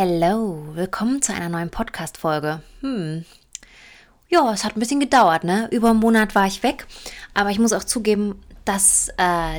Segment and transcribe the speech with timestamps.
[0.00, 2.62] Hello, willkommen zu einer neuen Podcast-Folge.
[2.82, 3.24] Hm.
[4.28, 5.66] Ja, es hat ein bisschen gedauert, ne?
[5.72, 6.86] Über einen Monat war ich weg,
[7.34, 9.58] aber ich muss auch zugeben, dass äh,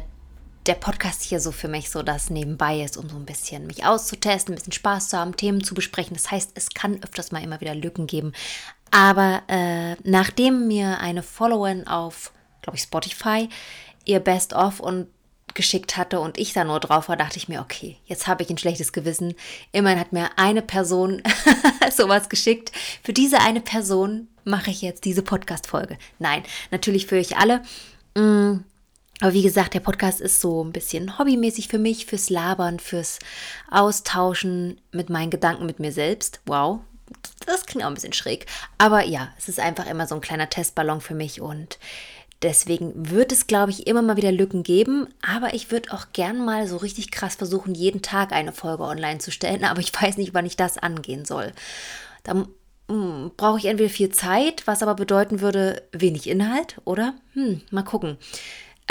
[0.65, 3.86] der Podcast hier so für mich so das nebenbei ist, um so ein bisschen mich
[3.86, 6.13] auszutesten, ein bisschen Spaß zu haben, Themen zu besprechen.
[6.13, 8.31] Das heißt, es kann öfters mal immer wieder Lücken geben.
[8.92, 12.31] Aber äh, nachdem mir eine Followerin auf,
[12.62, 13.49] glaube ich, Spotify
[14.06, 15.08] ihr Best-of und
[15.56, 18.49] geschickt hatte und ich da nur drauf war, dachte ich mir, okay, jetzt habe ich
[18.49, 19.34] ein schlechtes Gewissen.
[19.72, 21.22] Immerhin hat mir eine Person
[21.91, 22.71] sowas geschickt.
[23.03, 25.98] Für diese eine Person mache ich jetzt diese Podcast-Folge.
[26.17, 27.62] Nein, natürlich für euch alle.
[28.16, 28.63] Mm,
[29.21, 33.20] aber wie gesagt, der Podcast ist so ein bisschen hobbymäßig für mich, fürs Labern, fürs
[33.70, 36.40] Austauschen mit meinen Gedanken mit mir selbst.
[36.45, 36.79] Wow,
[37.45, 38.45] das klingt auch ein bisschen schräg.
[38.77, 41.79] Aber ja, es ist einfach immer so ein kleiner Testballon für mich und
[42.41, 46.43] Deswegen wird es, glaube ich, immer mal wieder Lücken geben, aber ich würde auch gern
[46.43, 50.17] mal so richtig krass versuchen, jeden Tag eine Folge online zu stellen, aber ich weiß
[50.17, 51.52] nicht, wann ich das angehen soll.
[52.23, 52.45] Da
[52.89, 57.13] hm, brauche ich entweder viel Zeit, was aber bedeuten würde, wenig Inhalt, oder?
[57.34, 58.17] Hm, mal gucken.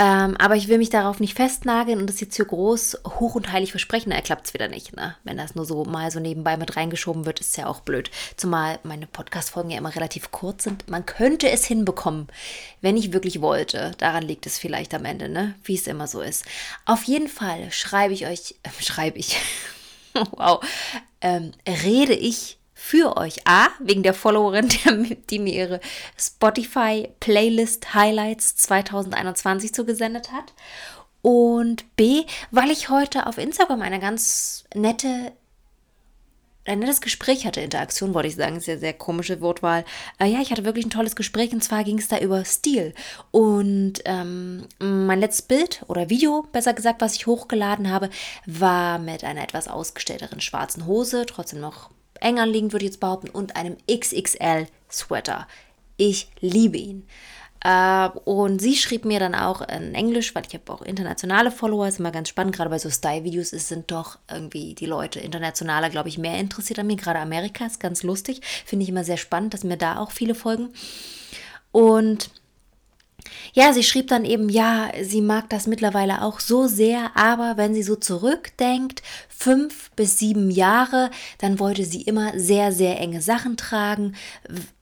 [0.01, 3.51] Ähm, aber ich will mich darauf nicht festnageln und das jetzt hier groß hoch und
[3.53, 4.11] heilig versprechen.
[4.11, 4.95] Da klappt es wieder nicht.
[4.95, 5.17] Ne?
[5.25, 8.09] Wenn das nur so mal so nebenbei mit reingeschoben wird, ist ja auch blöd.
[8.37, 10.89] Zumal meine Podcast-Folgen ja immer relativ kurz sind.
[10.89, 12.29] Man könnte es hinbekommen,
[12.81, 13.91] wenn ich wirklich wollte.
[13.99, 15.57] Daran liegt es vielleicht am Ende, ne?
[15.65, 16.45] wie es immer so ist.
[16.85, 19.37] Auf jeden Fall schreibe ich euch, äh, schreibe ich,
[20.31, 20.65] wow,
[21.21, 23.47] ähm, rede ich für euch.
[23.47, 24.93] A, wegen der Followerin, der,
[25.31, 25.81] die mir ihre
[26.17, 30.55] Spotify Playlist Highlights 2021 zugesendet hat.
[31.21, 35.33] Und B, weil ich heute auf Instagram eine ganz nette
[36.65, 39.87] ein nettes Gespräch hatte, Interaktion wollte ich sagen, ist ja sehr komische Wortwahl.
[40.19, 42.95] Äh, ja, ich hatte wirklich ein tolles Gespräch und zwar ging es da über Stil.
[43.31, 48.11] Und ähm, mein letztes Bild oder Video, besser gesagt, was ich hochgeladen habe,
[48.45, 51.89] war mit einer etwas ausgestellteren schwarzen Hose, trotzdem noch
[52.21, 55.47] eng anliegend, würde ich jetzt behaupten, und einem XXL-Sweater.
[55.97, 57.07] Ich liebe ihn.
[57.67, 61.89] Uh, und sie schrieb mir dann auch in Englisch, weil ich habe auch internationale Follower,
[61.89, 66.09] ist immer ganz spannend, gerade bei so Style-Videos sind doch irgendwie die Leute internationaler, glaube
[66.09, 69.55] ich, mehr interessiert an mir, gerade Amerika ist ganz lustig, finde ich immer sehr spannend,
[69.55, 70.69] dass mir da auch viele folgen.
[71.73, 72.31] Und
[73.53, 77.75] ja, sie schrieb dann eben, ja, sie mag das mittlerweile auch so sehr, aber wenn
[77.75, 79.03] sie so zurückdenkt,
[79.39, 84.17] fünf bis sieben Jahre, dann wollte sie immer sehr, sehr enge Sachen tragen.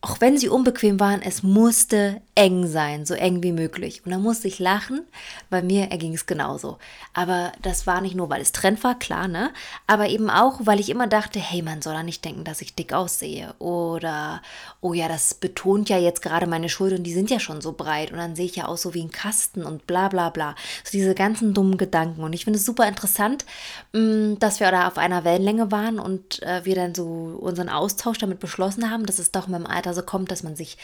[0.00, 4.02] Auch wenn sie unbequem waren, es musste eng sein, so eng wie möglich.
[4.04, 5.02] Und da musste ich lachen,
[5.50, 6.78] bei mir erging es genauso.
[7.12, 9.50] Aber das war nicht nur, weil es Trend war, klar, ne?
[9.86, 12.74] Aber eben auch, weil ich immer dachte, hey, man soll da nicht denken, dass ich
[12.74, 13.54] dick aussehe.
[13.58, 14.40] Oder,
[14.80, 18.10] oh ja, das betont ja jetzt gerade meine Schultern, die sind ja schon so breit.
[18.10, 20.54] Und dann sehe ich ja aus so wie ein Kasten und bla bla bla.
[20.82, 22.22] So diese ganzen dummen Gedanken.
[22.22, 23.44] Und ich finde es super interessant,
[23.92, 28.18] mm, dass wir da auf einer Wellenlänge waren und äh, wir dann so unseren Austausch
[28.18, 30.78] damit beschlossen haben, dass es doch mit dem Alter so kommt, dass man sich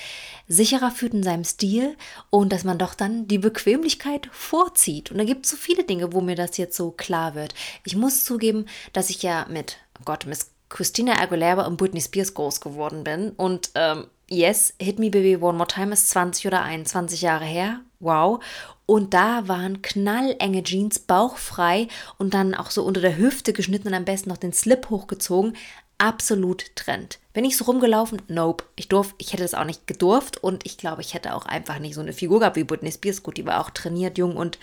[0.48, 1.96] sicherer fühlt in seinem Stil
[2.28, 5.12] und dass man doch dann die Bequemlichkeit vorzieht.
[5.12, 7.54] Und da gibt es so viele Dinge, wo mir das jetzt so klar wird.
[7.84, 12.34] Ich muss zugeben, dass ich ja mit, oh Gott, Miss Christina Aguilera und Britney Spears
[12.34, 13.30] groß geworden bin.
[13.30, 17.80] Und ähm, yes, Hit Me Baby One More Time ist 20 oder 21 Jahre her.
[18.00, 18.42] Wow.
[18.92, 21.88] Und da waren knallenge Jeans, bauchfrei
[22.18, 25.56] und dann auch so unter der Hüfte geschnitten und am besten noch den Slip hochgezogen
[25.96, 27.18] absolut Trend.
[27.32, 28.20] Bin ich so rumgelaufen?
[28.28, 28.64] Nope.
[28.76, 31.78] Ich durf, ich hätte das auch nicht gedurft und ich glaube, ich hätte auch einfach
[31.78, 33.22] nicht so eine Figur gehabt wie Britney Spears.
[33.22, 34.58] Gut, die war auch trainiert, jung und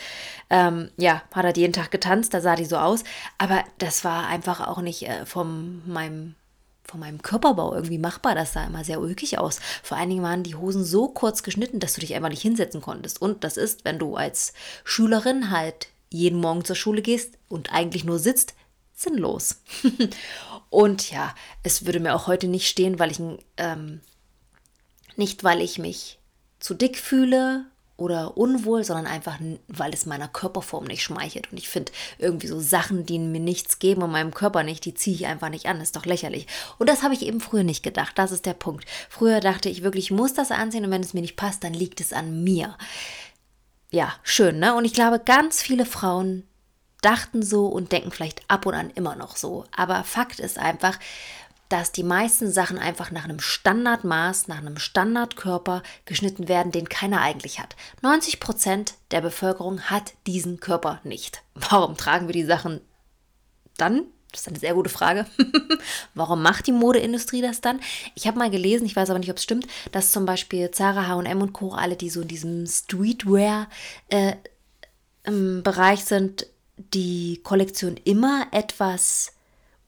[0.52, 3.04] ähm, ja, hat halt jeden Tag getanzt, da sah die so aus.
[3.40, 6.36] Aber das war einfach auch nicht äh, von meinem
[6.90, 8.36] von meinem Körperbau irgendwie machbar.
[8.36, 9.60] Das sah immer sehr ulkig aus.
[9.84, 12.82] Vor allen Dingen waren die Hosen so kurz geschnitten, dass du dich einfach nicht hinsetzen
[12.82, 13.22] konntest.
[13.22, 18.04] Und das ist, wenn du als Schülerin halt jeden Morgen zur Schule gehst und eigentlich
[18.04, 18.56] nur sitzt,
[18.96, 19.62] sinnlos.
[20.70, 21.34] Und ja,
[21.64, 23.20] es würde mir auch heute nicht stehen, weil ich
[23.58, 24.02] ähm,
[25.16, 26.20] nicht, weil ich mich
[26.60, 27.66] zu dick fühle
[28.00, 31.52] oder unwohl, sondern einfach, weil es meiner Körperform nicht schmeichelt.
[31.52, 34.94] Und ich finde irgendwie so Sachen, die mir nichts geben und meinem Körper nicht, die
[34.94, 35.82] ziehe ich einfach nicht an.
[35.82, 36.48] Ist doch lächerlich.
[36.78, 38.18] Und das habe ich eben früher nicht gedacht.
[38.18, 38.86] Das ist der Punkt.
[39.10, 41.74] Früher dachte ich wirklich, ich muss das anziehen und wenn es mir nicht passt, dann
[41.74, 42.78] liegt es an mir.
[43.92, 44.76] Ja, schön, ne?
[44.76, 46.44] Und ich glaube, ganz viele Frauen
[47.02, 49.66] dachten so und denken vielleicht ab und an immer noch so.
[49.76, 51.00] Aber Fakt ist einfach,
[51.70, 57.22] dass die meisten Sachen einfach nach einem Standardmaß, nach einem Standardkörper geschnitten werden, den keiner
[57.22, 57.76] eigentlich hat.
[58.02, 61.44] 90 Prozent der Bevölkerung hat diesen Körper nicht.
[61.54, 62.82] Warum tragen wir die Sachen
[63.78, 64.06] dann?
[64.32, 65.26] Das ist eine sehr gute Frage.
[66.14, 67.80] Warum macht die Modeindustrie das dann?
[68.14, 71.08] Ich habe mal gelesen, ich weiß aber nicht, ob es stimmt, dass zum Beispiel Zara,
[71.08, 71.72] H&M und Co.
[71.74, 73.68] alle, die so in diesem Streetwear
[74.10, 74.34] äh,
[75.98, 76.48] sind,
[76.94, 79.34] die Kollektion immer etwas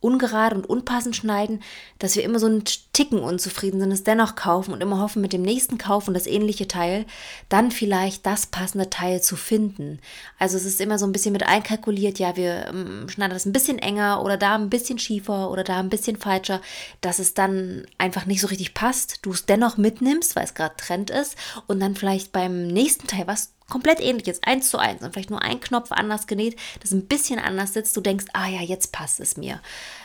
[0.01, 1.61] ungerade und unpassend schneiden,
[1.99, 2.63] dass wir immer so einen
[2.93, 6.27] Ticken unzufrieden sind, es dennoch kaufen und immer hoffen, mit dem nächsten Kauf und das
[6.27, 7.05] ähnliche Teil
[7.47, 9.99] dann vielleicht das passende Teil zu finden.
[10.37, 13.53] Also es ist immer so ein bisschen mit einkalkuliert, ja, wir ähm, schneiden das ein
[13.53, 16.61] bisschen enger oder da ein bisschen schiefer oder da ein bisschen falscher,
[16.99, 20.75] dass es dann einfach nicht so richtig passt, du es dennoch mitnimmst, weil es gerade
[20.75, 25.01] Trend ist und dann vielleicht beim nächsten Teil, was komplett ähnlich ist, eins zu eins
[25.01, 28.47] und vielleicht nur ein Knopf anders genäht, das ein bisschen anders sitzt, du denkst, ah
[28.47, 29.61] ja, jetzt passt es mir.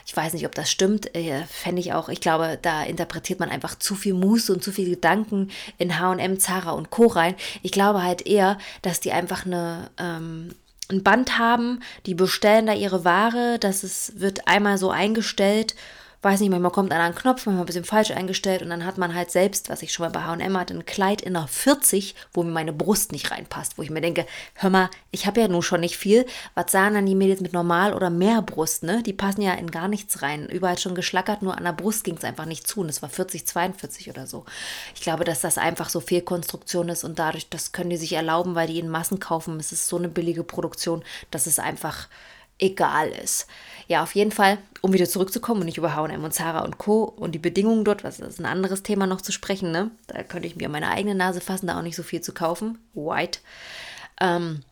[0.07, 3.51] Ich weiß nicht, ob das stimmt, äh, fände ich auch, ich glaube, da interpretiert man
[3.51, 7.07] einfach zu viel Muße und zu viele Gedanken in H&M, Zara und Co.
[7.07, 7.35] rein.
[7.63, 9.91] Ich glaube halt eher, dass die einfach eine...
[9.99, 10.55] Ähm,
[10.89, 15.75] ein Band haben, die bestellen da ihre Ware, das ist, wird einmal so eingestellt
[16.23, 18.99] weiß nicht, manchmal kommt einer ein Knopf, manchmal ein bisschen falsch eingestellt und dann hat
[18.99, 22.15] man halt selbst, was ich schon mal bei H&M hatte, ein Kleid in einer 40,
[22.33, 25.49] wo mir meine Brust nicht reinpasst, wo ich mir denke, hör mal, ich habe ja
[25.49, 29.03] nun schon nicht viel, was sagen dann die Mädels mit normal oder mehr Brust, ne?
[29.03, 32.17] Die passen ja in gar nichts rein, überall schon geschlackert, nur an der Brust ging
[32.17, 34.45] es einfach nicht zu und es war 40, 42 oder so.
[34.95, 38.55] Ich glaube, dass das einfach so Fehlkonstruktion ist und dadurch, das können die sich erlauben,
[38.55, 42.09] weil die in Massen kaufen, es ist so eine billige Produktion, dass es einfach
[42.59, 43.47] egal ist.
[43.89, 47.05] Ja, auf jeden Fall, um wieder zurückzukommen und nicht über H&M und Zara und Co.
[47.05, 49.91] und die Bedingungen dort, was ist ein anderes Thema noch zu sprechen, ne?
[50.09, 52.79] Da könnte ich mir meine eigene Nase fassen, da auch nicht so viel zu kaufen.
[52.95, 53.39] White.
[54.21, 54.63] Ähm,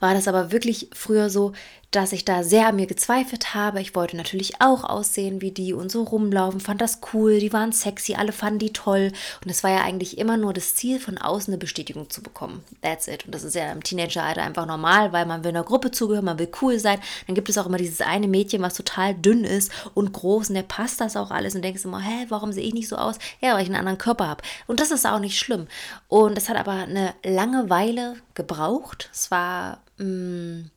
[0.00, 1.52] war das aber wirklich früher so,
[1.90, 3.80] dass ich da sehr an mir gezweifelt habe.
[3.80, 7.72] Ich wollte natürlich auch aussehen wie die und so rumlaufen, fand das cool, die waren
[7.72, 9.12] sexy, alle fanden die toll.
[9.42, 12.62] Und es war ja eigentlich immer nur das Ziel, von außen eine Bestätigung zu bekommen.
[12.82, 13.24] That's it.
[13.24, 16.38] Und das ist ja im Teenageralter einfach normal, weil man will einer Gruppe zugehören, man
[16.38, 17.00] will cool sein.
[17.26, 20.56] Dann gibt es auch immer dieses eine Mädchen, was total dünn ist und groß und
[20.56, 23.16] der passt das auch alles und denkst immer, hä, warum sehe ich nicht so aus?
[23.40, 24.42] Ja, weil ich einen anderen Körper habe.
[24.66, 25.68] Und das ist auch nicht schlimm.
[26.08, 29.08] Und das hat aber eine lange Weile gebraucht.
[29.12, 29.78] Es war.
[29.96, 30.70] Mh, mm,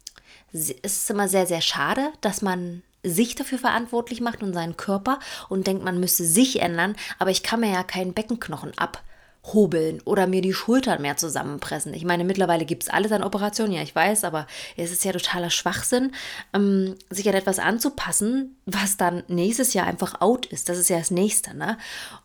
[0.53, 5.19] es ist immer sehr, sehr schade, dass man sich dafür verantwortlich macht und seinen Körper
[5.49, 9.03] und denkt, man müsse sich ändern, aber ich kann mir ja keinen Beckenknochen ab
[9.43, 11.93] hobeln oder mir die Schultern mehr zusammenpressen.
[11.93, 14.45] Ich meine, mittlerweile gibt es alles an Operationen, ja, ich weiß, aber
[14.77, 16.11] es ist ja totaler Schwachsinn,
[16.53, 20.69] ähm, sich an etwas anzupassen, was dann nächstes Jahr einfach out ist.
[20.69, 21.77] Das ist ja das Nächste, ne?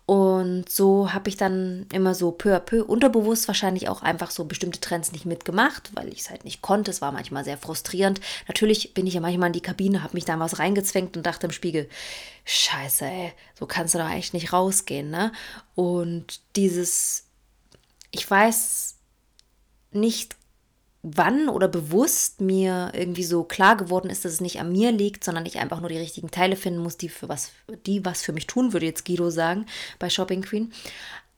[0.06, 4.44] Und so habe ich dann immer so peu à peu, unterbewusst wahrscheinlich auch einfach so
[4.44, 6.92] bestimmte Trends nicht mitgemacht, weil ich es halt nicht konnte.
[6.92, 8.20] Es war manchmal sehr frustrierend.
[8.46, 11.48] Natürlich bin ich ja manchmal in die Kabine, habe mich da was reingezwängt und dachte
[11.48, 11.88] im Spiegel,
[12.44, 15.32] scheiße, ey, so kannst du doch echt nicht rausgehen, ne?
[15.74, 17.24] Und dieses,
[18.12, 18.94] ich weiß
[19.90, 20.36] nicht
[21.08, 25.22] wann oder bewusst mir irgendwie so klar geworden ist, dass es nicht an mir liegt,
[25.22, 27.52] sondern ich einfach nur die richtigen Teile finden muss, die für was,
[27.86, 29.66] die was für mich tun, würde jetzt Guido sagen,
[30.00, 30.72] bei Shopping Queen.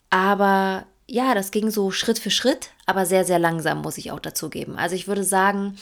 [0.08, 4.20] Aber ja, das ging so Schritt für Schritt, aber sehr, sehr langsam, muss ich auch
[4.20, 4.76] dazu geben.
[4.76, 5.76] Also ich würde sagen,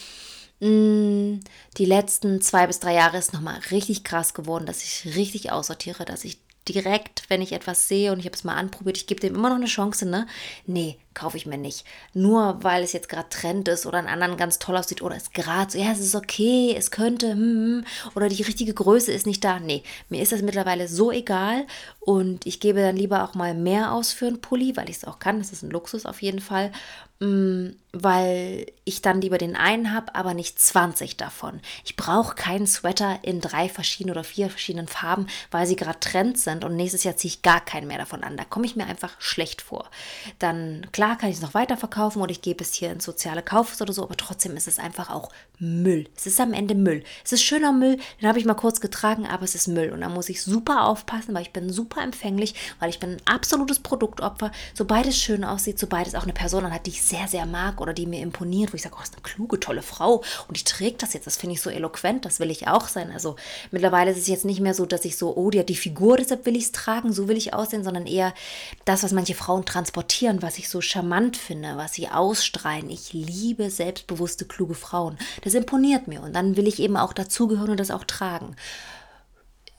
[0.59, 1.39] mm,
[1.77, 6.03] die letzten zwei bis drei Jahre ist nochmal richtig krass geworden, dass ich richtig aussortiere,
[6.03, 9.21] dass ich direkt, wenn ich etwas sehe und ich habe es mal anprobiert, ich gebe
[9.21, 10.27] dem immer noch eine Chance, ne?
[10.65, 11.85] Nee, kaufe ich mir nicht.
[12.13, 15.31] Nur weil es jetzt gerade Trend ist oder ein anderen ganz toll aussieht oder es
[15.31, 17.83] gerade so, ja, es ist okay, es könnte, hm, hm,
[18.15, 19.59] oder die richtige Größe ist nicht da.
[19.59, 21.65] Nee, mir ist das mittlerweile so egal
[21.99, 25.05] und ich gebe dann lieber auch mal mehr aus für einen Pulli, weil ich es
[25.05, 25.39] auch kann.
[25.39, 26.71] Das ist ein Luxus auf jeden Fall.
[27.19, 31.59] Mm, weil ich dann lieber den einen habe, aber nicht 20 davon.
[31.83, 36.37] Ich brauche keinen Sweater in drei verschiedenen oder vier verschiedenen Farben, weil sie gerade Trend
[36.37, 38.37] sind und nächstes Jahr ziehe ich gar keinen mehr davon an.
[38.37, 39.89] Da komme ich mir einfach schlecht vor.
[40.37, 43.81] Dann, klar, kann ich es noch weiterverkaufen oder ich gebe es hier in soziale Kaufs
[43.81, 46.07] oder so, aber trotzdem ist es einfach auch Müll.
[46.15, 47.03] Es ist am Ende Müll.
[47.25, 50.01] Es ist schöner Müll, den habe ich mal kurz getragen, aber es ist Müll und
[50.01, 53.79] da muss ich super aufpassen, weil ich bin super empfänglich, weil ich bin ein absolutes
[53.79, 54.51] Produktopfer.
[54.73, 57.81] Sobald es schön aussieht, sobald es auch eine Person hat, die ich sehr, sehr mag
[57.81, 60.63] oder die mir imponiert, wo ich sage, oh, ist eine kluge, tolle Frau und die
[60.63, 63.11] trägt das jetzt, das finde ich so eloquent, das will ich auch sein.
[63.11, 63.35] Also
[63.71, 66.17] mittlerweile ist es jetzt nicht mehr so, dass ich so, oh, die hat die Figur,
[66.17, 68.33] deshalb will ich es tragen, so will ich aussehen, sondern eher
[68.85, 72.89] das, was manche Frauen transportieren, was ich so charmant finde, was sie ausstrahlen.
[72.89, 75.17] Ich liebe selbstbewusste, kluge Frauen.
[75.43, 78.55] Das imponiert mir und dann will ich eben auch dazugehören und das auch tragen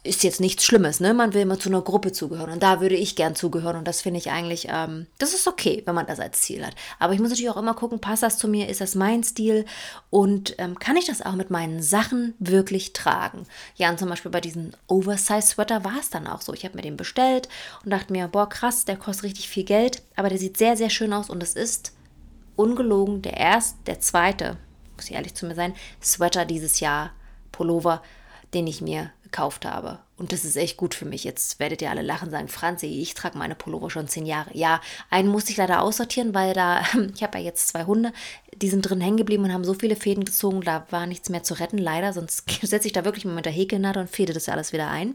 [0.08, 1.12] ist jetzt nichts Schlimmes, ne?
[1.12, 4.00] Man will immer zu einer Gruppe zugehören und da würde ich gern zugehören und das
[4.00, 6.74] finde ich eigentlich, ähm, das ist okay, wenn man das als Ziel hat.
[6.98, 9.66] Aber ich muss natürlich auch immer gucken, passt das zu mir, ist das mein Stil
[10.10, 13.46] und ähm, kann ich das auch mit meinen Sachen wirklich tragen?
[13.76, 16.54] Ja, und zum Beispiel bei diesem Oversize-Sweater war es dann auch so.
[16.54, 17.48] Ich habe mir den bestellt
[17.84, 20.90] und dachte mir, boah, krass, der kostet richtig viel Geld, aber der sieht sehr, sehr
[20.90, 21.92] schön aus und es ist
[22.56, 24.56] ungelogen der erste, der zweite,
[24.96, 27.12] muss ich ehrlich zu mir sein, Sweater dieses Jahr,
[27.52, 28.02] Pullover,
[28.54, 29.99] den ich mir gekauft habe.
[30.16, 31.23] Und das ist echt gut für mich.
[31.23, 34.50] Jetzt werdet ihr alle lachen, sagen, Franzi, ich trage meine Pullover schon zehn Jahre.
[34.52, 34.80] Ja,
[35.11, 36.82] einen musste ich leider aussortieren, weil da,
[37.14, 38.12] ich habe ja jetzt zwei Hunde,
[38.56, 41.44] die sind drin hängen geblieben und haben so viele Fäden gezogen, da war nichts mehr
[41.44, 42.12] zu retten, leider.
[42.12, 45.14] Sonst setze ich da wirklich mal mit der Häkelnadel und fäde das alles wieder ein.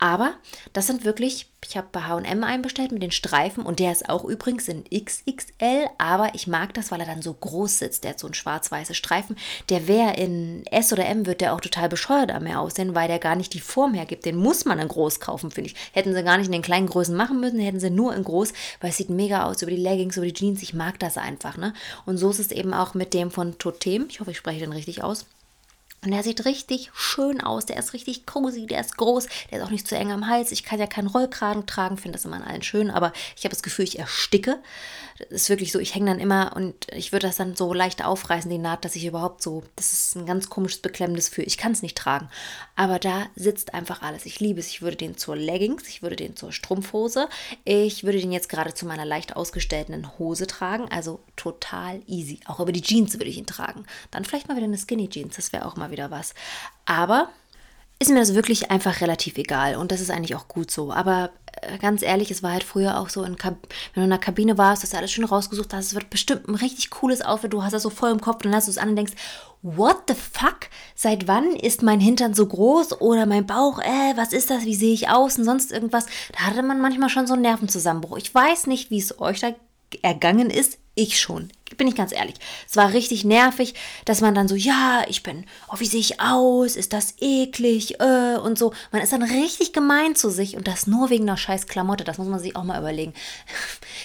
[0.00, 0.34] Aber
[0.72, 4.08] das sind wirklich, ich habe bei HM einen bestellt mit den Streifen und der ist
[4.08, 8.04] auch übrigens in XXL, aber ich mag das, weil er dann so groß sitzt.
[8.04, 9.36] Der hat so einen schwarz-weiße Streifen.
[9.70, 13.08] Der wäre in S oder M, wird der auch total bescheuert am mehr aussehen, weil
[13.08, 14.24] der gar nicht die Form hergibt.
[14.24, 15.76] Den muss man in groß kaufen, finde ich.
[15.92, 18.52] Hätten sie gar nicht in den kleinen Größen machen müssen, hätten sie nur in groß,
[18.80, 20.62] weil es sieht mega aus über die Leggings, über die Jeans.
[20.62, 21.74] Ich mag das einfach, ne?
[22.06, 24.06] Und so ist es eben auch mit dem von Totem.
[24.08, 25.26] Ich hoffe, ich spreche den richtig aus.
[26.04, 27.66] Und der sieht richtig schön aus.
[27.66, 30.52] Der ist richtig cozy, der ist groß, der ist auch nicht zu eng am Hals.
[30.52, 33.54] Ich kann ja keinen Rollkragen tragen, finde das immer an allen schön, aber ich habe
[33.54, 34.60] das Gefühl, ich ersticke.
[35.18, 38.04] Das ist wirklich so, ich hänge dann immer und ich würde das dann so leicht
[38.04, 41.48] aufreißen, die Naht, dass ich überhaupt so, das ist ein ganz komisches, beklemmendes Gefühl.
[41.48, 42.28] Ich kann es nicht tragen.
[42.76, 44.26] Aber da sitzt einfach alles.
[44.26, 44.68] Ich liebe es.
[44.68, 47.28] Ich würde den zur Leggings, ich würde den zur Strumpfhose,
[47.64, 50.86] ich würde den jetzt gerade zu meiner leicht ausgestellten Hose tragen.
[50.92, 52.38] Also total easy.
[52.46, 53.84] Auch über die Jeans würde ich ihn tragen.
[54.12, 56.34] Dann vielleicht mal wieder eine Skinny Jeans, das wäre auch mal wieder was.
[56.86, 57.28] Aber
[58.00, 60.92] ist mir das wirklich einfach relativ egal und das ist eigentlich auch gut so.
[60.92, 61.30] Aber
[61.62, 63.56] äh, ganz ehrlich, es war halt früher auch so, in wenn
[63.94, 66.54] du in der Kabine warst, hast du alles schön rausgesucht hast, es wird bestimmt ein
[66.54, 68.90] richtig cooles Outfit, du hast das so voll im Kopf, dann hast du es an
[68.90, 69.14] und denkst,
[69.62, 70.68] what the fuck?
[70.94, 74.76] Seit wann ist mein Hintern so groß oder mein Bauch, äh, was ist das, wie
[74.76, 76.06] sehe ich aus und sonst irgendwas?
[76.32, 78.18] Da hatte man manchmal schon so einen Nervenzusammenbruch.
[78.18, 79.52] Ich weiß nicht, wie es euch da
[80.02, 80.78] ergangen ist.
[80.94, 82.34] Ich schon, bin ich ganz ehrlich.
[82.68, 86.20] Es war richtig nervig, dass man dann so, ja, ich bin, oh, wie sehe ich
[86.20, 86.74] aus?
[86.74, 88.00] Ist das eklig?
[88.00, 88.72] Äh, und so.
[88.90, 92.02] Man ist dann richtig gemein zu sich und das nur wegen einer scheiß Klamotte.
[92.02, 93.14] Das muss man sich auch mal überlegen.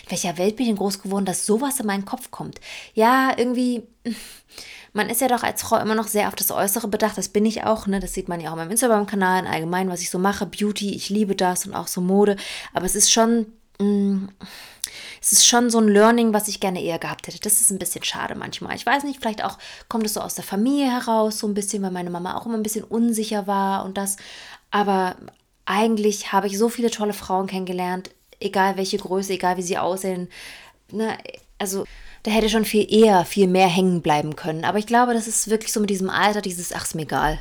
[0.06, 2.62] In welcher Welt bin ich denn groß geworden, dass sowas in meinen Kopf kommt?
[2.94, 3.88] Ja, irgendwie.
[4.96, 7.18] Man ist ja doch als Frau immer noch sehr auf das Äußere bedacht.
[7.18, 8.00] Das bin ich auch, ne?
[8.00, 10.46] Das sieht man ja auch auf meinem Instagram-Kanal, allgemein, was ich so mache.
[10.46, 12.36] Beauty, ich liebe das und auch so Mode.
[12.74, 13.48] Aber es ist schon.
[13.80, 14.28] Mm,
[15.22, 17.40] es ist schon so ein Learning, was ich gerne eher gehabt hätte.
[17.40, 18.76] Das ist ein bisschen schade manchmal.
[18.76, 19.58] Ich weiß nicht, vielleicht auch
[19.90, 22.58] kommt es so aus der Familie heraus, so ein bisschen, weil meine Mama auch immer
[22.58, 24.18] ein bisschen unsicher war und das.
[24.72, 25.16] Aber
[25.66, 30.30] eigentlich habe ich so viele tolle Frauen kennengelernt, egal welche Größe, egal wie sie aussehen.
[30.92, 31.18] Ne?
[31.58, 31.86] Also
[32.24, 34.66] da hätte schon viel eher, viel mehr hängen bleiben können.
[34.66, 37.40] Aber ich glaube, das ist wirklich so mit diesem Alter, dieses, ach, ist mir egal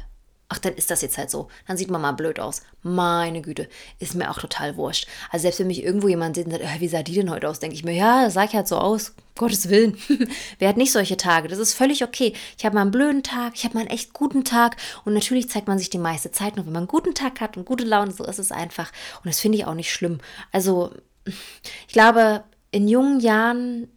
[0.53, 1.49] ach, dann ist das jetzt halt so.
[1.67, 2.63] Dann sieht man mal blöd aus.
[2.83, 3.69] Meine Güte,
[3.99, 5.09] ist mir auch total wurscht.
[5.31, 7.49] Also selbst wenn mich irgendwo jemand sieht und sagt, äh, wie sah die denn heute
[7.49, 9.15] aus, denke ich mir, ja, sah ich halt so aus.
[9.35, 9.97] Gottes Willen.
[10.59, 11.49] Wer hat nicht solche Tage?
[11.49, 12.35] Das ist völlig okay.
[12.59, 15.49] Ich habe mal einen blöden Tag, ich habe mal einen echt guten Tag und natürlich
[15.49, 17.85] zeigt man sich die meiste Zeit nur, wenn man einen guten Tag hat und gute
[17.85, 18.93] Laune, so ist es einfach.
[19.25, 20.19] Und das finde ich auch nicht schlimm.
[20.51, 20.91] Also,
[21.25, 23.89] ich glaube, in jungen Jahren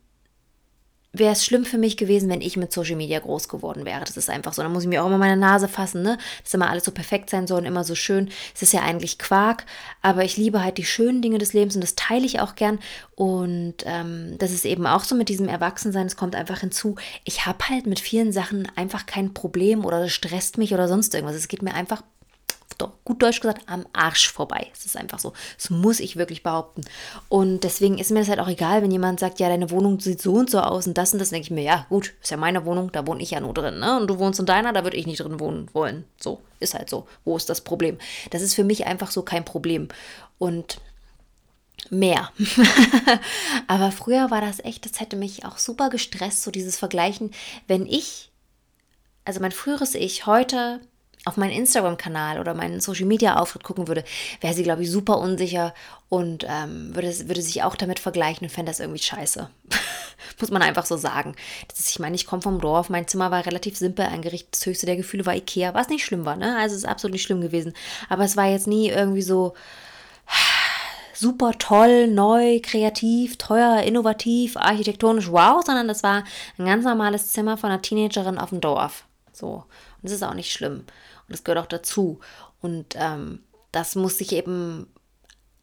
[1.17, 4.01] wäre es schlimm für mich gewesen, wenn ich mit Social Media groß geworden wäre.
[4.01, 4.62] Das ist einfach so.
[4.62, 6.17] Da muss ich mir auch immer meine Nase fassen, ne?
[6.43, 8.29] Dass immer alles so perfekt sein soll und immer so schön.
[8.53, 9.65] Es ist ja eigentlich Quark,
[10.01, 12.79] aber ich liebe halt die schönen Dinge des Lebens und das teile ich auch gern.
[13.15, 16.07] Und ähm, das ist eben auch so mit diesem Erwachsensein.
[16.07, 16.95] Es kommt einfach hinzu.
[17.24, 21.13] Ich habe halt mit vielen Sachen einfach kein Problem oder das stresst mich oder sonst
[21.13, 21.36] irgendwas.
[21.36, 22.03] Es geht mir einfach
[23.03, 24.67] gut Deutsch gesagt, am Arsch vorbei.
[24.74, 25.34] Es ist einfach so.
[25.58, 26.82] Das muss ich wirklich behaupten.
[27.29, 30.22] Und deswegen ist mir das halt auch egal, wenn jemand sagt, ja, deine Wohnung sieht
[30.22, 32.38] so und so aus und das und das, denke ich mir, ja, gut, ist ja
[32.38, 33.98] meine Wohnung, da wohne ich ja nur drin, ne?
[33.98, 36.05] Und du wohnst in deiner, da würde ich nicht drin wohnen wollen.
[36.17, 37.08] So, ist halt so.
[37.24, 37.98] Wo ist das Problem?
[38.32, 39.88] Das ist für mich einfach so kein Problem.
[40.38, 40.79] Und
[41.89, 42.32] mehr.
[43.67, 47.32] Aber früher war das echt, das hätte mich auch super gestresst, so dieses Vergleichen,
[47.67, 48.32] wenn ich,
[49.24, 50.82] also mein früheres Ich heute
[51.25, 54.03] auf meinen Instagram-Kanal oder meinen Social-Media-Auftritt gucken würde,
[54.41, 55.74] wäre sie, glaube ich, super unsicher
[56.08, 59.50] und ähm, würde, würde sich auch damit vergleichen und fände das irgendwie scheiße.
[60.39, 61.36] Muss man einfach so sagen.
[61.67, 64.65] Das ist, ich meine, ich komme vom Dorf, mein Zimmer war relativ simpel eingerichtet, das
[64.67, 66.58] höchste der Gefühle war Ikea, was nicht schlimm war, ne?
[66.60, 67.74] Also es ist absolut nicht schlimm gewesen.
[68.08, 69.55] Aber es war jetzt nie irgendwie so
[71.15, 76.24] super toll, neu, kreativ, teuer, innovativ, architektonisch, wow, sondern das war
[76.60, 79.05] ein ganz normales Zimmer von einer Teenagerin auf dem Dorf.
[79.34, 79.63] So.
[80.06, 80.82] Und das ist auch nicht schlimm.
[80.82, 82.20] Und das gehört auch dazu.
[82.62, 83.40] Und ähm,
[83.72, 84.86] das muss ich eben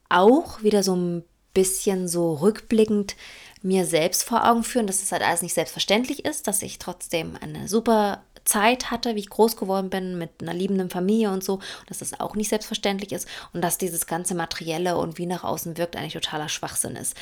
[0.08, 1.22] auch wieder so ein
[1.54, 3.14] bisschen so rückblickend
[3.62, 7.36] mir selbst vor Augen führen, dass es halt alles nicht selbstverständlich ist, dass ich trotzdem
[7.40, 11.60] eine super Zeit hatte, wie ich groß geworden bin mit einer liebenden Familie und so,
[11.86, 15.78] dass das auch nicht selbstverständlich ist und dass dieses ganze Materielle und wie nach außen
[15.78, 17.16] wirkt eigentlich totaler Schwachsinn ist.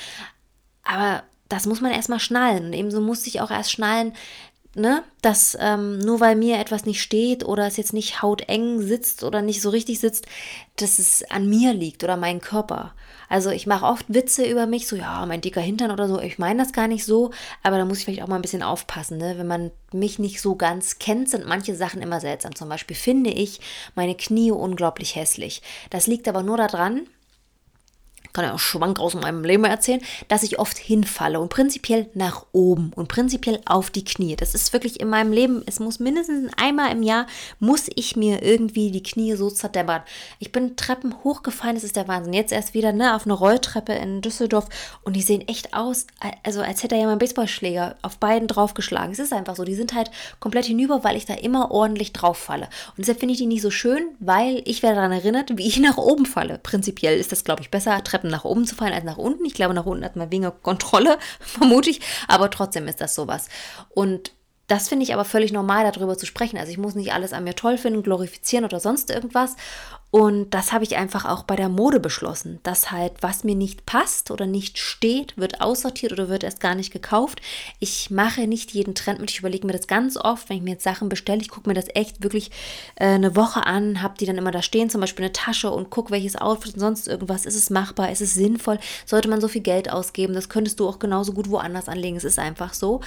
[0.85, 4.15] Aber das muss man erstmal schnallen und ebenso muss ich auch erst schnallen,
[4.75, 9.25] ne, dass ähm, nur weil mir etwas nicht steht oder es jetzt nicht hauteng sitzt
[9.25, 10.27] oder nicht so richtig sitzt,
[10.77, 12.95] dass es an mir liegt oder meinem Körper.
[13.29, 16.21] Also ich mache oft Witze über mich, so ja, mein dicker Hintern oder so.
[16.21, 17.31] Ich meine das gar nicht so,
[17.63, 19.19] aber da muss ich vielleicht auch mal ein bisschen aufpassen.
[19.19, 19.39] Ne?
[19.39, 22.55] Wenn man mich nicht so ganz kennt, sind manche Sachen immer seltsam.
[22.55, 23.61] Zum Beispiel finde ich
[23.95, 25.63] meine Knie unglaublich hässlich.
[25.91, 27.07] Das liegt aber nur daran,
[28.33, 32.47] kann ja auch Schwank aus meinem Leben erzählen, dass ich oft hinfalle und prinzipiell nach
[32.53, 34.37] oben und prinzipiell auf die Knie.
[34.37, 37.27] Das ist wirklich in meinem Leben, es muss mindestens einmal im Jahr,
[37.59, 40.03] muss ich mir irgendwie die Knie so zerdämmern.
[40.39, 42.33] Ich bin Treppen hochgefallen, das ist der Wahnsinn.
[42.33, 44.69] Jetzt erst wieder ne, auf eine Rolltreppe in Düsseldorf
[45.03, 46.07] und die sehen echt aus,
[46.43, 49.13] also als hätte er jemand einen Baseballschläger auf beiden draufgeschlagen.
[49.13, 52.39] Es ist einfach so, die sind halt komplett hinüber, weil ich da immer ordentlich drauf
[52.39, 52.69] falle.
[52.91, 55.79] Und deshalb finde ich die nicht so schön, weil ich werde daran erinnert, wie ich
[55.79, 56.59] nach oben falle.
[56.63, 59.45] Prinzipiell ist das, glaube ich, besser, Treppen Treppen nach oben zu fallen als nach unten.
[59.47, 63.49] Ich glaube, nach unten hat man weniger Kontrolle, vermute ich, aber trotzdem ist das sowas.
[63.89, 64.33] Und
[64.71, 66.57] das finde ich aber völlig normal, darüber zu sprechen.
[66.57, 69.57] Also ich muss nicht alles an mir toll finden, glorifizieren oder sonst irgendwas.
[70.13, 73.87] Und das habe ich einfach auch bei der Mode beschlossen, dass halt, was mir nicht
[73.87, 77.41] passt oder nicht steht, wird aussortiert oder wird erst gar nicht gekauft.
[77.79, 79.31] Ich mache nicht jeden Trend mit.
[79.31, 81.41] Ich überlege mir das ganz oft, wenn ich mir jetzt Sachen bestelle.
[81.41, 82.51] Ich gucke mir das echt wirklich
[82.97, 85.91] äh, eine Woche an, habe die dann immer da stehen, zum Beispiel eine Tasche und
[85.91, 87.47] gucke, welches Outfit und sonst irgendwas.
[87.47, 88.11] Ist es machbar?
[88.11, 88.79] Ist es sinnvoll?
[89.07, 90.35] Sollte man so viel Geld ausgeben?
[90.35, 92.17] Das könntest du auch genauso gut woanders anlegen.
[92.17, 93.01] Es ist einfach so.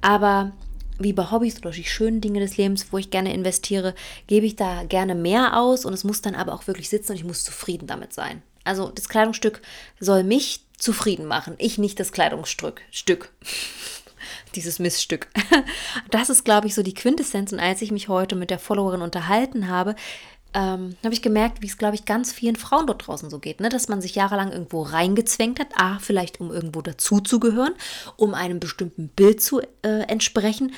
[0.00, 0.52] Aber
[0.98, 3.94] wie bei Hobbys oder die schönen Dinge des Lebens, wo ich gerne investiere,
[4.26, 7.18] gebe ich da gerne mehr aus und es muss dann aber auch wirklich sitzen und
[7.18, 8.42] ich muss zufrieden damit sein.
[8.64, 9.62] Also das Kleidungsstück
[10.00, 12.82] soll mich zufrieden machen, ich nicht das Kleidungsstück.
[12.90, 13.30] Stück.
[14.54, 15.28] Dieses Missstück.
[16.10, 17.52] Das ist, glaube ich, so die Quintessenz.
[17.52, 19.94] Und als ich mich heute mit der Followerin unterhalten habe,
[20.54, 23.60] ähm, habe ich gemerkt, wie es, glaube ich, ganz vielen Frauen dort draußen so geht,
[23.60, 23.68] ne?
[23.68, 27.74] dass man sich jahrelang irgendwo reingezwängt hat, a, vielleicht um irgendwo dazuzugehören,
[28.16, 30.72] um einem bestimmten Bild zu äh, entsprechen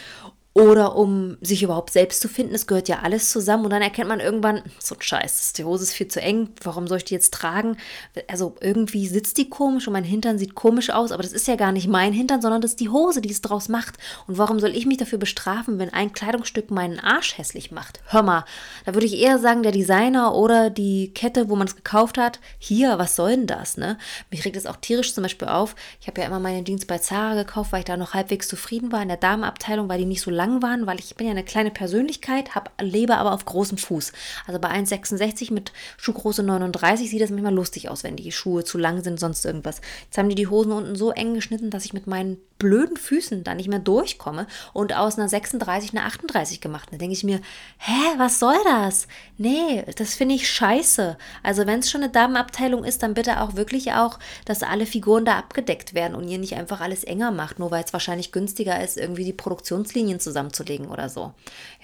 [0.52, 2.54] oder um sich überhaupt selbst zu finden.
[2.54, 5.84] Es gehört ja alles zusammen und dann erkennt man irgendwann, so ein Scheiß, die Hose
[5.84, 7.76] ist viel zu eng, warum soll ich die jetzt tragen?
[8.26, 11.54] Also irgendwie sitzt die komisch und mein Hintern sieht komisch aus, aber das ist ja
[11.54, 13.98] gar nicht mein Hintern, sondern das ist die Hose, die es draus macht.
[14.26, 18.00] Und warum soll ich mich dafür bestrafen, wenn ein Kleidungsstück meinen Arsch hässlich macht?
[18.06, 18.44] Hör mal,
[18.86, 22.40] da würde ich eher sagen, der Designer oder die Kette, wo man es gekauft hat,
[22.58, 23.98] hier, was soll denn das, ne?
[24.32, 25.76] Mich regt es auch tierisch zum Beispiel auf.
[26.00, 28.90] Ich habe ja immer meine Jeans bei Zara gekauft, weil ich da noch halbwegs zufrieden
[28.90, 31.44] war in der Damenabteilung, weil die nicht so lang waren, weil ich bin ja eine
[31.44, 34.12] kleine Persönlichkeit, hab, lebe aber auf großem Fuß.
[34.46, 38.78] Also bei 1,66 mit Schuhgröße 39 sieht das manchmal lustig aus, wenn die Schuhe zu
[38.78, 39.82] lang sind, sonst irgendwas.
[40.04, 43.42] Jetzt haben die die Hosen unten so eng geschnitten, dass ich mit meinen blöden Füßen
[43.42, 46.90] da nicht mehr durchkomme und aus einer 36 eine 38 gemacht.
[46.92, 47.40] Da denke ich mir,
[47.78, 49.08] hä, was soll das?
[49.38, 51.18] Nee, das finde ich scheiße.
[51.42, 55.24] Also wenn es schon eine Damenabteilung ist, dann bitte auch wirklich auch, dass alle Figuren
[55.24, 58.80] da abgedeckt werden und ihr nicht einfach alles enger macht, nur weil es wahrscheinlich günstiger
[58.84, 61.32] ist, irgendwie die Produktionslinien zusammenzulegen oder so.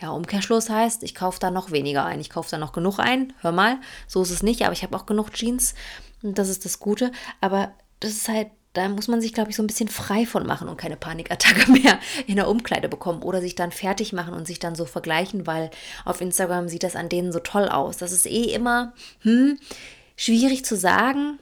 [0.01, 2.21] Ja, Umkehrschluss heißt, ich kaufe da noch weniger ein.
[2.21, 3.33] Ich kaufe da noch genug ein.
[3.41, 5.75] Hör mal, so ist es nicht, aber ich habe auch genug Jeans.
[6.23, 7.11] Und das ist das Gute.
[7.41, 10.47] Aber das ist halt da muss man sich, glaube ich, so ein bisschen frei von
[10.47, 14.47] machen und keine Panikattacke mehr in der Umkleide bekommen oder sich dann fertig machen und
[14.47, 15.71] sich dann so vergleichen, weil
[16.05, 17.97] auf Instagram sieht das an denen so toll aus.
[17.97, 19.59] Das ist eh immer hm,
[20.17, 21.39] schwierig zu sagen,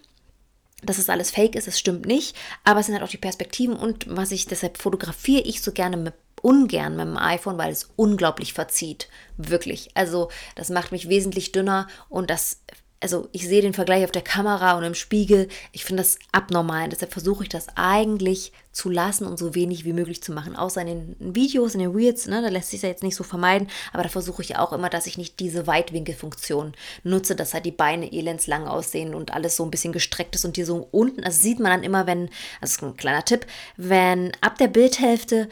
[0.83, 3.75] dass es alles fake ist, das stimmt nicht, aber es sind halt auch die Perspektiven
[3.75, 7.89] und was ich, deshalb fotografiere ich so gerne mit ungern mit dem iPhone, weil es
[7.97, 9.09] unglaublich verzieht.
[9.39, 9.89] Wirklich.
[9.95, 12.61] Also, das macht mich wesentlich dünner und das
[13.05, 15.49] also ich sehe den Vergleich auf der Kamera und im Spiegel.
[15.73, 16.89] Ich finde das abnormal.
[16.89, 20.57] Deshalb versuche ich das eigentlich zu lassen und so wenig wie möglich zu machen.
[20.57, 20.87] Außer in
[21.19, 23.69] den Videos, in den Reels, ne, da lässt sich ja jetzt nicht so vermeiden.
[23.93, 27.73] Aber da versuche ich auch immer, dass ich nicht diese Weitwinkelfunktion nutze, dass halt die
[27.73, 31.21] Beine elendslang aussehen und alles so ein bisschen gestreckt ist und die so unten.
[31.21, 32.31] Das sieht man dann immer, wenn,
[32.63, 33.45] das ist ein kleiner Tipp,
[33.77, 35.51] wenn ab der Bildhälfte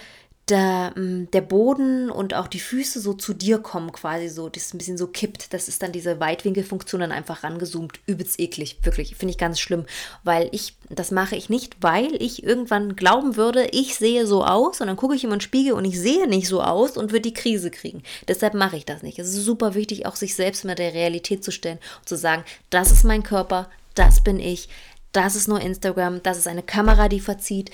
[0.52, 4.74] der, mm, der Boden und auch die Füße so zu dir kommen, quasi so, das
[4.74, 5.52] ein bisschen so kippt.
[5.54, 8.00] Das ist dann diese Weitwinkelfunktion dann einfach rangezoomt.
[8.06, 9.16] Übelst eklig, wirklich.
[9.16, 9.86] Finde ich ganz schlimm,
[10.24, 14.80] weil ich, das mache ich nicht, weil ich irgendwann glauben würde, ich sehe so aus
[14.80, 17.22] und dann gucke ich in den Spiegel und ich sehe nicht so aus und würde
[17.22, 18.02] die Krise kriegen.
[18.28, 19.18] Deshalb mache ich das nicht.
[19.18, 22.44] Es ist super wichtig, auch sich selbst mit der Realität zu stellen und zu sagen,
[22.68, 24.68] das ist mein Körper, das bin ich,
[25.12, 27.70] das ist nur Instagram, das ist eine Kamera, die verzieht,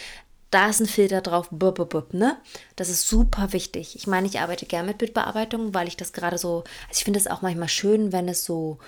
[0.51, 2.39] da ist ein Filter drauf, bup, bup, bup, ne?
[2.77, 3.97] Das ist super wichtig.
[3.97, 7.19] Ich meine, ich arbeite gerne mit Bildbearbeitung, weil ich das gerade so, also ich finde
[7.19, 8.79] es auch manchmal schön, wenn es so,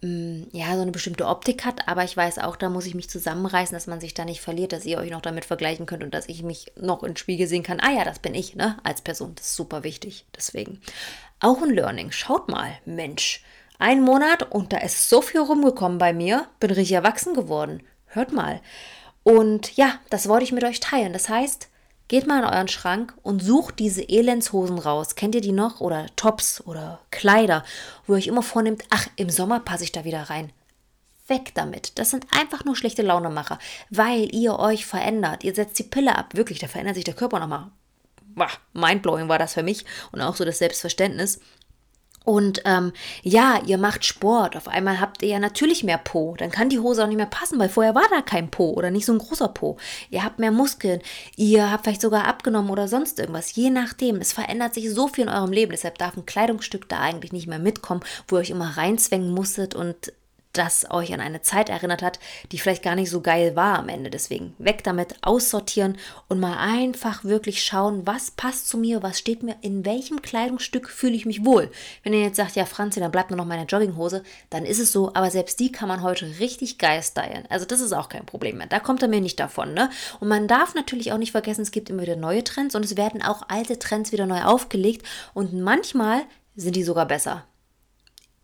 [0.00, 2.94] mh, mm, ja, so eine bestimmte Optik hat, aber ich weiß auch, da muss ich
[2.94, 6.02] mich zusammenreißen, dass man sich da nicht verliert, dass ihr euch noch damit vergleichen könnt
[6.02, 7.80] und dass ich mich noch ins Spiegel sehen kann.
[7.80, 8.78] Ah ja, das bin ich, ne?
[8.82, 9.34] Als Person.
[9.34, 10.26] Das ist super wichtig.
[10.34, 10.80] Deswegen.
[11.40, 12.12] Auch ein Learning.
[12.12, 13.42] Schaut mal, Mensch.
[13.78, 16.46] Ein Monat und da ist so viel rumgekommen bei mir.
[16.60, 17.82] Bin richtig erwachsen geworden.
[18.06, 18.60] Hört mal.
[19.24, 21.12] Und ja, das wollte ich mit euch teilen.
[21.12, 21.68] Das heißt,
[22.06, 25.14] Geht mal in euren Schrank und sucht diese Elendshosen raus.
[25.14, 25.80] Kennt ihr die noch?
[25.80, 27.64] Oder Tops oder Kleider,
[28.06, 30.52] wo ihr euch immer vornehmt, ach, im Sommer passe ich da wieder rein.
[31.28, 31.98] Weg damit.
[31.98, 33.58] Das sind einfach nur schlechte Launemacher,
[33.88, 35.44] weil ihr euch verändert.
[35.44, 36.34] Ihr setzt die Pille ab.
[36.34, 37.70] Wirklich, da verändert sich der Körper nochmal.
[38.74, 41.40] Mindblowing war das für mich und auch so das Selbstverständnis.
[42.24, 44.56] Und ähm, ja, ihr macht Sport.
[44.56, 46.34] Auf einmal habt ihr ja natürlich mehr Po.
[46.38, 48.90] Dann kann die Hose auch nicht mehr passen, weil vorher war da kein Po oder
[48.90, 49.76] nicht so ein großer Po.
[50.10, 51.02] Ihr habt mehr Muskeln.
[51.36, 53.54] Ihr habt vielleicht sogar abgenommen oder sonst irgendwas.
[53.54, 54.16] Je nachdem.
[54.16, 55.72] Es verändert sich so viel in eurem Leben.
[55.72, 59.74] Deshalb darf ein Kleidungsstück da eigentlich nicht mehr mitkommen, wo ihr euch immer reinzwängen musstet
[59.74, 60.12] und
[60.54, 62.18] das euch an eine Zeit erinnert hat,
[62.52, 64.10] die vielleicht gar nicht so geil war am Ende.
[64.10, 65.96] Deswegen weg damit, aussortieren
[66.28, 70.88] und mal einfach wirklich schauen, was passt zu mir, was steht mir, in welchem Kleidungsstück
[70.88, 71.70] fühle ich mich wohl.
[72.02, 74.92] Wenn ihr jetzt sagt, ja Franzi, dann bleibt nur noch meine Jogginghose, dann ist es
[74.92, 77.44] so, aber selbst die kann man heute richtig geil stylen.
[77.48, 78.66] Also das ist auch kein Problem mehr.
[78.66, 79.74] Da kommt er mir nicht davon.
[79.74, 79.90] Ne?
[80.20, 82.96] Und man darf natürlich auch nicht vergessen, es gibt immer wieder neue Trends und es
[82.96, 86.22] werden auch alte Trends wieder neu aufgelegt und manchmal
[86.56, 87.44] sind die sogar besser.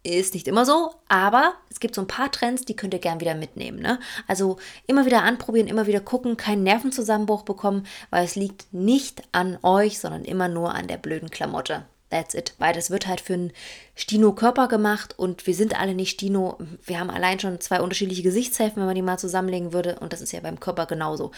[0.03, 3.21] Ist nicht immer so, aber es gibt so ein paar Trends, die könnt ihr gern
[3.21, 3.81] wieder mitnehmen.
[3.81, 4.01] Ne?
[4.27, 9.59] Also immer wieder anprobieren, immer wieder gucken, keinen Nervenzusammenbruch bekommen, weil es liegt nicht an
[9.63, 11.85] euch, sondern immer nur an der blöden Klamotte.
[12.11, 12.55] That's it.
[12.59, 13.53] Weil das wird halt für einen
[13.95, 16.59] Stino-Körper gemacht und wir sind alle nicht Stino.
[16.85, 19.99] Wir haben allein schon zwei unterschiedliche Gesichtshälften, wenn man die mal zusammenlegen würde.
[20.01, 21.31] Und das ist ja beim Körper genauso.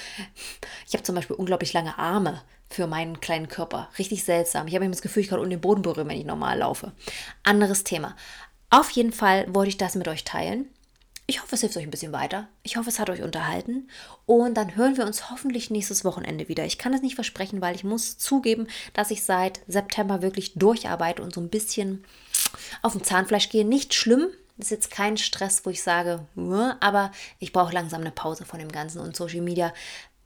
[0.87, 3.91] Ich habe zum Beispiel unglaublich lange Arme für meinen kleinen Körper.
[3.99, 4.67] Richtig seltsam.
[4.67, 6.93] Ich habe immer das Gefühl, ich kann unten den Boden berühren, wenn ich normal laufe.
[7.43, 8.17] Anderes Thema.
[8.73, 10.65] Auf jeden Fall wollte ich das mit euch teilen.
[11.27, 12.49] Ich hoffe, es hilft euch ein bisschen weiter.
[12.63, 13.91] Ich hoffe, es hat euch unterhalten.
[14.25, 16.65] Und dann hören wir uns hoffentlich nächstes Wochenende wieder.
[16.65, 21.23] Ich kann es nicht versprechen, weil ich muss zugeben, dass ich seit September wirklich durcharbeite
[21.23, 22.03] und so ein bisschen
[22.81, 23.67] auf dem Zahnfleisch gehe.
[23.67, 24.29] Nicht schlimm.
[24.57, 26.27] Das ist jetzt kein Stress, wo ich sage,
[26.81, 29.75] aber ich brauche langsam eine Pause von dem Ganzen und Social Media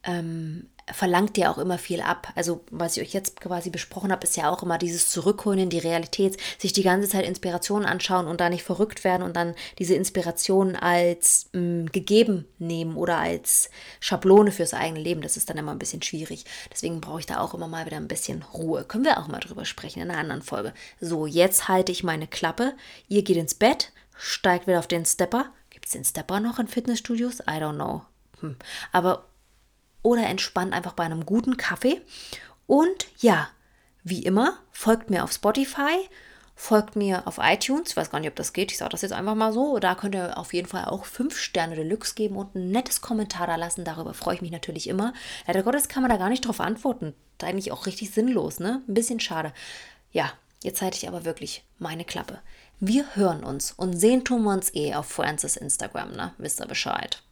[0.04, 2.32] ähm, verlangt ja auch immer viel ab.
[2.36, 5.70] Also, was ich euch jetzt quasi besprochen habe, ist ja auch immer dieses Zurückholen in
[5.70, 9.54] die Realität, sich die ganze Zeit Inspirationen anschauen und da nicht verrückt werden und dann
[9.78, 15.22] diese Inspirationen als mh, mm, gegeben nehmen oder als Schablone fürs eigene Leben.
[15.22, 16.44] Das ist dann immer ein bisschen schwierig.
[16.72, 18.84] Deswegen brauche ich da auch immer mal wieder ein bisschen Ruhe.
[18.84, 20.72] Können wir auch mal drüber sprechen in einer anderen Folge.
[21.00, 22.74] So, jetzt halte ich meine Klappe.
[23.08, 25.46] Ihr geht ins Bett, steigt wieder auf den Stepper.
[25.70, 27.40] Gibt es den Stepper noch in Fitnessstudios?
[27.40, 28.02] I don't know.
[28.40, 28.56] Hm.
[28.92, 29.24] Aber
[30.06, 32.00] oder entspannt einfach bei einem guten Kaffee.
[32.68, 33.48] Und ja,
[34.04, 36.08] wie immer, folgt mir auf Spotify,
[36.54, 37.90] folgt mir auf iTunes.
[37.90, 38.70] Ich weiß gar nicht, ob das geht.
[38.70, 39.80] Ich sage das jetzt einfach mal so.
[39.80, 43.48] Da könnt ihr auf jeden Fall auch 5 Sterne Deluxe geben und ein nettes Kommentar
[43.48, 43.84] da lassen.
[43.84, 45.12] Darüber freue ich mich natürlich immer.
[45.48, 47.12] Leider Gottes kann man da gar nicht drauf antworten.
[47.38, 48.82] Das ist eigentlich auch richtig sinnlos, ne?
[48.86, 49.52] Ein bisschen schade.
[50.12, 50.30] Ja,
[50.62, 52.38] jetzt halte ich aber wirklich meine Klappe.
[52.78, 56.32] Wir hören uns und sehen tun wir uns eh auf Francis Instagram, ne?
[56.38, 57.22] Wisst ihr Bescheid.